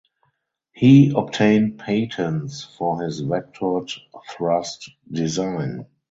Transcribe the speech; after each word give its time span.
He 0.71 1.13
obtained 1.15 1.77
patents 1.77 2.63
for 2.63 3.03
his 3.03 3.21
vectored 3.21 3.91
thrust 4.31 4.89
design. 5.11 5.85